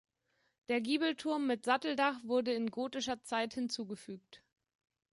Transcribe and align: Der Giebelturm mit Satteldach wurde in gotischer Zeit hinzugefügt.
Der 0.69 0.81
Giebelturm 0.81 1.45
mit 1.45 1.63
Satteldach 1.63 2.21
wurde 2.23 2.51
in 2.53 2.71
gotischer 2.71 3.21
Zeit 3.21 3.53
hinzugefügt. 3.53 4.41